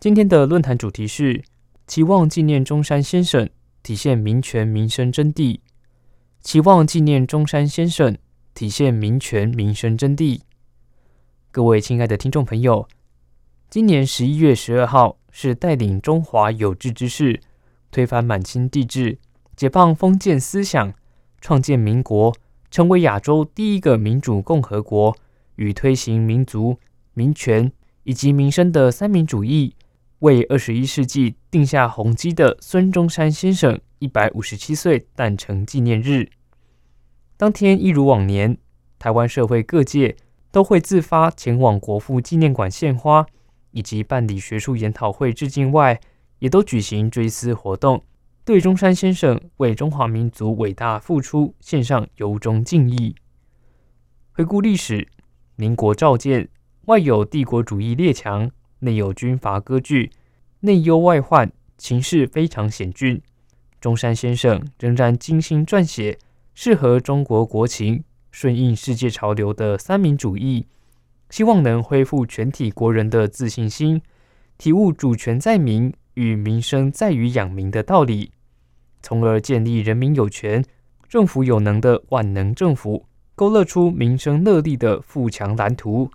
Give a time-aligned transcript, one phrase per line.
[0.00, 1.44] 今天的论坛主题是
[1.86, 3.46] 期望纪念中山先生，
[3.82, 5.60] 体现民权民生真谛。
[6.40, 8.16] 期望纪念中山先生，
[8.54, 10.40] 体现民权民生真谛。
[11.50, 12.88] 各位亲爱的听众朋友，
[13.68, 17.38] 今年十一月十二号是带领中华有志之士
[17.90, 19.18] 推翻满清帝制、
[19.54, 20.94] 解放封建思想、
[21.42, 22.34] 创建民国。
[22.70, 25.14] 成为亚洲第一个民主共和国，
[25.56, 26.78] 与推行民族、
[27.12, 27.70] 民权
[28.04, 29.74] 以及民生的三民主义，
[30.20, 36.28] 为二十一世纪定下宏基的孙中山先生一百五十七岁诞辰纪念日。
[37.38, 38.58] 当天一如往年，
[38.98, 40.14] 台湾社会各界
[40.50, 43.24] 都会自发前往国父纪念馆献花，
[43.70, 45.98] 以及办理学术研讨会致敬外，
[46.40, 48.04] 也都举行追思活动。
[48.44, 53.14] 对中山先生为中华民族伟大付出献上由衷敬意。
[54.32, 55.08] 回顾历史，
[55.56, 56.50] 民国召见，
[56.86, 58.50] 外有帝国主义列强，
[58.80, 60.10] 内有军阀割据，
[60.60, 63.20] 内忧外患，情势非常险峻。
[63.80, 66.18] 中山先生仍然精心撰写
[66.54, 70.66] 适合中国国情、顺应世界潮流的三民主义，
[71.30, 74.02] 希望能恢复全体国人的自信心，
[74.58, 78.32] 体悟主权在民与民生在于养民的道理。
[79.02, 80.62] 从而建立人民有权、
[81.08, 86.10] 政府有能的万能政府，勾勒出民生乐利的富强蓝图。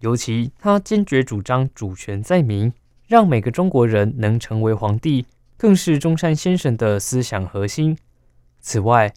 [0.00, 2.72] 尤其他坚决主张主权在民，
[3.06, 5.26] 让每个中国人能成为皇帝，
[5.56, 7.96] 更是中山先生的思想核心。
[8.60, 9.12] 此外，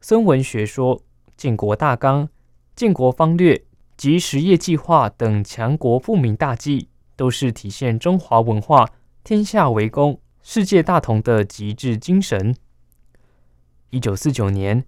[0.00, 1.02] 孙文学说、
[1.36, 2.28] 建国大纲、
[2.76, 3.64] 建国方略
[3.96, 8.90] 及实业计划等强国富民大计，都是体现中华文化
[9.22, 10.20] 天下为公。
[10.42, 12.54] 世界大同的极致精神。
[13.88, 14.84] 一九四九年，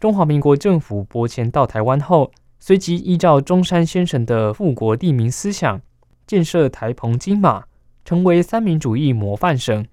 [0.00, 5.80] 中华民国政府拨迁到台湾后，随即依照中山先生的富国利民思想，
[6.26, 7.64] 建设台澎金马，
[8.04, 9.86] 成为三民主义模范省。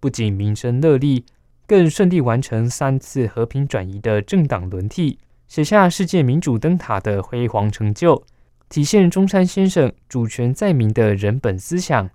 [0.00, 1.24] 不仅民生乐利，
[1.66, 8.22] 更顺利完成三次和平转移的政党轮替，写下世界民主灯塔的辉煌成就，
[8.68, 12.08] 体现中山先生主权在民的人本思想。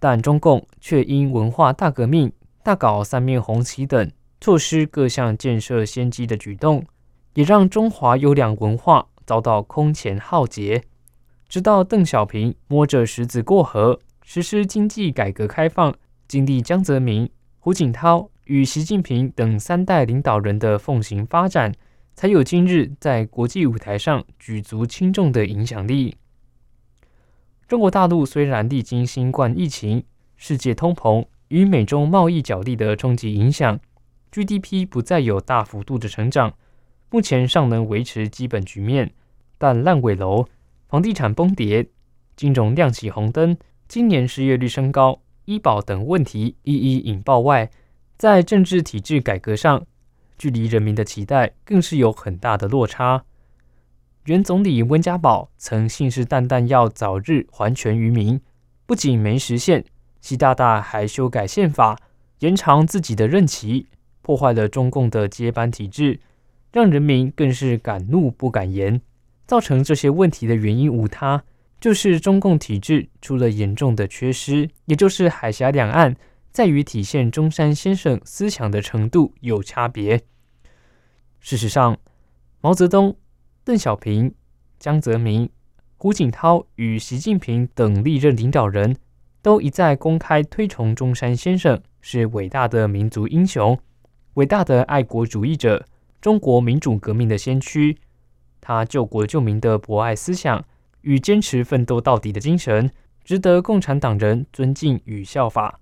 [0.00, 6.84] 但中共却因文化大革命、大搞三面红旗等，错失各项建设先机的举动，
[7.34, 10.82] 也让中华优良文化遭到空前浩劫。
[11.50, 15.94] 直到邓小平摸着石子过河，实施经济改革开放，
[16.26, 17.28] 经历江泽民、
[17.58, 21.74] 胡锦涛与习近平等三代领导人的奉行发展，
[22.14, 26.16] 才有今日在国际舞台上举足轻重的影响力。
[27.66, 30.02] 中国大陆虽然历经新冠疫情、
[30.36, 33.78] 世界通膨与美中贸易角力的冲击影响
[34.32, 36.54] ，GDP 不再有大幅度的成长，
[37.10, 39.12] 目前尚能维持基本局面。
[39.58, 40.46] 但烂尾楼、
[40.88, 41.88] 房地产崩跌、
[42.36, 43.56] 金融亮起红灯、
[43.88, 47.70] 今年失业率升高、医保等问题一一引爆外，
[48.16, 49.84] 在政治体制改革上，
[50.38, 53.24] 距离人民的期待更是有很大的落差。
[54.24, 58.40] 原总理温家宝曾信誓旦旦要早日还权于民，
[58.86, 59.84] 不仅没实现，
[60.20, 61.98] 习大大还修改宪法，
[62.40, 63.86] 延长自己的任期，
[64.20, 66.20] 破坏了中共的接班体制，
[66.70, 69.00] 让人民更是敢怒不敢言。
[69.48, 71.42] 造成这些问题的原因无他，
[71.80, 76.14] 就是中共体制出了严重的缺失，也就是海峡两岸
[76.52, 80.22] 在于体现中山先生思想的程度有差别。
[81.40, 81.98] 事实上，
[82.60, 83.16] 毛泽东。
[83.64, 84.34] 邓小平、
[84.78, 85.46] 江泽民、
[85.98, 88.96] 胡锦涛与习近平等历任领导人
[89.42, 93.78] 都一再公开推崇中山先生是伟大的民族英雄、
[94.34, 95.84] 伟大的爱国主义者、
[96.18, 97.98] 中国民主革命的先驱。
[98.68, 100.62] 他救国救民的博爱思想
[101.00, 102.90] 与坚持奋斗到底的精神，
[103.24, 105.80] 值得共产党人尊敬与效法。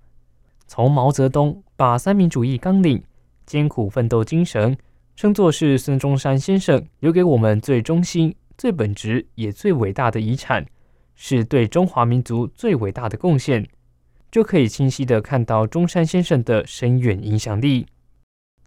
[0.69, 3.03] 从毛泽东把三民主义纲领、
[3.45, 4.79] 艰苦奋斗精神。
[5.17, 10.65] 称作是孙中山先生留给我们最忠心、最本质也最伟大的遗产，
[11.17, 13.69] 是对中华民族最伟大的贡献，
[14.31, 17.87] 就可以清晰的看到中山先生的深远影响力。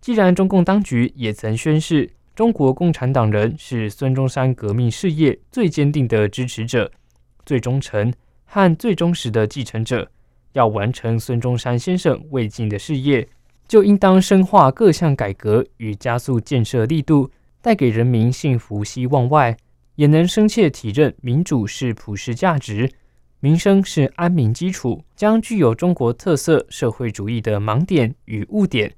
[0.01, 6.89] 既然中共当局也曾宣示，中国共产党人是孙中山革命事业最坚定的支持者、
[7.45, 8.13] 最忠诚
[8.45, 10.09] 和最忠实的继承者，
[10.53, 13.27] 要完成孙中山先生未尽的事业，
[13.67, 17.29] 就应当深化各项改革与加速建设力度，
[17.61, 19.57] 带给人民幸福希望外，
[19.95, 22.89] 也能深切体认民主是普世价值，
[23.41, 28.95] 民生是安民基础，将具有中国特色社会主义的盲点与误点，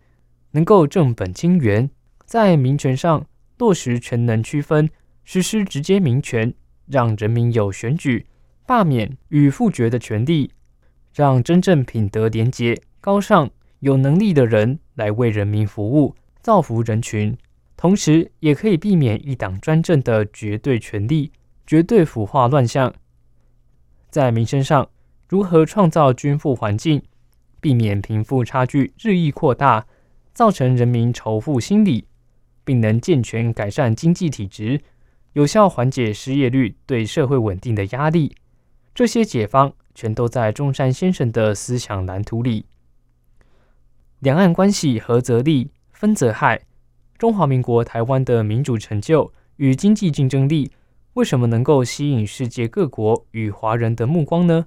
[0.51, 1.89] 能够正本清源，
[2.23, 3.25] 在民权上
[3.61, 4.89] 落实全能区分，
[5.23, 6.51] 实施直接民权，
[6.87, 8.25] 让人民有选举。
[8.65, 10.49] 罢免与复决的权利，
[11.13, 13.47] 让真正品德廉洁、高尚、
[13.81, 17.37] 有能力的人来为人民服务，造福人群，
[17.77, 21.31] 同时也可以避免一党专政的绝对权力、
[21.67, 22.91] 绝对腐化乱象。
[24.09, 24.89] 在民生上，
[25.29, 27.03] 如何创造均富环境，
[27.59, 29.85] 避免贫富差距日益扩大，
[30.33, 32.05] 造成人民仇富心理，
[32.63, 34.81] 并能健全改善经济体质，
[35.33, 38.35] 有效缓解失业率对社会稳定的压力。
[38.93, 42.65] 这些解方全都在中山先生的思想蓝图里。
[44.19, 46.61] 两岸关系合则利，分则害。
[47.17, 50.71] 中华民国台湾的民主成就与经济竞争力，
[51.13, 54.65] 为什么能够吸引世界各国与华人的目光呢？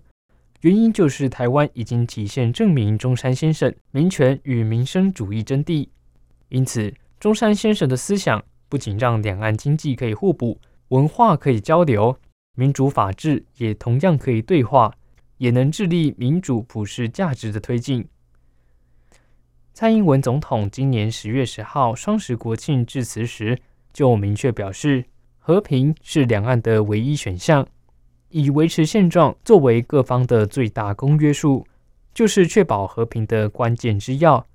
[0.60, 5.88] 原因就是台湾已经体现证明中山先生民权与民生主义真谛。
[6.48, 12.18] 因此，中山先生的思想不仅让两岸经济可以互补，文化可以交流。
[12.56, 14.94] 民主法治也同样可以对话，
[15.38, 18.06] 也能致力民主普世价值的推进。
[19.72, 23.58] 蔡英文总统今年十月十号双十国庆致辞时，
[23.92, 25.04] 就明确表示，
[25.38, 27.66] 和平是两岸的唯一选项，
[28.28, 31.66] 以维持现状作为各方的最大公约数，
[32.14, 34.46] 就是确保和平的关键之要。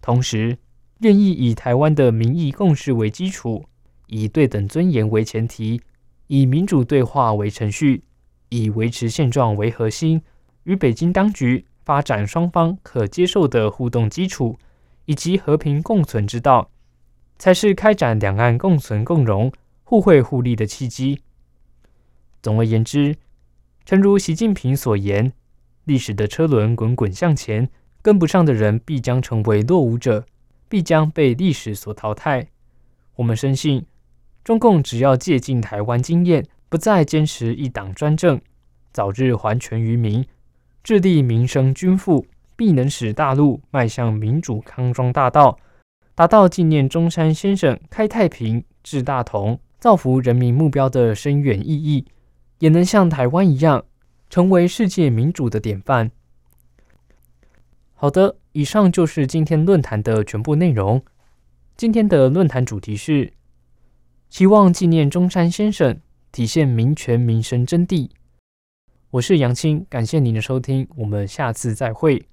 [0.00, 0.56] 同时，
[1.00, 3.64] 愿意以台湾的民意共识为基础，
[4.06, 5.80] 以对等尊严为前提。
[6.26, 8.04] 以民主对话为程序，
[8.50, 10.20] 以维持现状为核心，
[10.64, 14.58] 与北京当局发展双方可接受的互动基础，
[15.06, 16.70] 以及和平共存之道，
[17.38, 19.50] 才是开展两岸共存共荣、
[19.84, 21.22] 互惠互利的契机。
[22.42, 23.16] 总而言之，
[23.86, 25.32] 诚如习近平所言
[25.86, 27.70] ：“历史的车轮滚滚向前，
[28.02, 30.26] 跟不上的人必将成为落伍者，
[30.68, 32.48] 必将被历史所淘汰。”
[33.16, 33.84] 我们深信。
[34.44, 38.40] 中共只要借鉴台湾经验，不再坚持一党专政，
[38.92, 40.24] 早日还权于民，
[40.82, 42.24] 致力民生均富，
[42.56, 45.58] 必能使大陆迈向民主康庄大道，
[46.14, 52.06] 达到纪念中山先生开太平、治大同、造福人民目标的深远意义，
[52.60, 53.84] 也能像台湾一样，
[54.30, 56.10] 成为世界民主的典范。
[58.00, 61.02] 好的，以上就是今天论坛的全部内容。
[61.76, 63.32] 今天的论坛主题是。
[64.30, 65.98] 希望纪念中山先生，
[66.30, 68.10] 体现民权民生真谛。
[69.10, 72.24] 我是杨青，感谢您的收听，我们下次再会。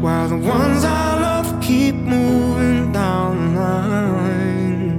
[0.00, 4.90] While the ones I love keep moving down the line.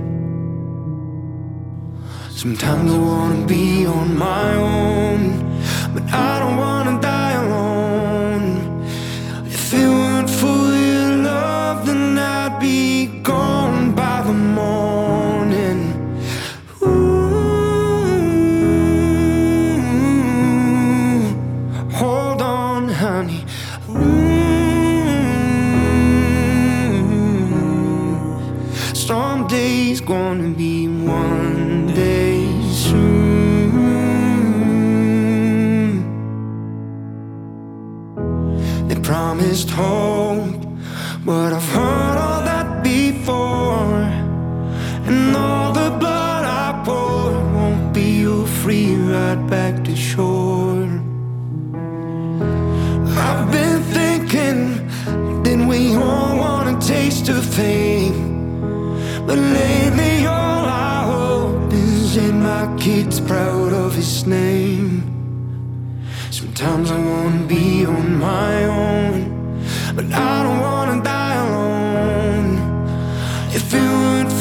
[2.29, 5.21] Sometimes I wanna be on my own,
[5.93, 7.00] but I don't wanna
[38.87, 40.65] They promised hope,
[41.25, 44.01] but I've heard all that before.
[45.07, 50.89] And all the blood I poured won't be your free ride back to shore.
[53.27, 58.31] I've been thinking, then we all want a taste of fame.
[59.27, 65.20] But lately all I hope is that my kid's proud of his name
[66.41, 69.63] Sometimes I wanna be on my own
[69.95, 72.57] But I don't wanna die alone.
[73.53, 74.33] If it weren't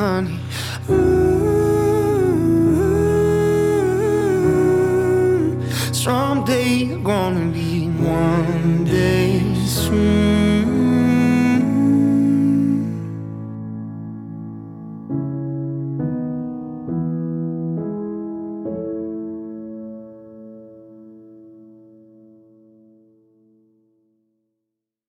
[0.00, 0.38] honey.
[5.92, 7.69] Someday you're gonna be